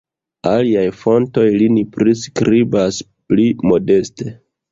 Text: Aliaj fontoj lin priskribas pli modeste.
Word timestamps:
Aliaj 0.51 0.85
fontoj 1.01 1.43
lin 1.63 1.77
priskribas 1.97 2.97
pli 3.33 3.45
modeste. 3.73 4.35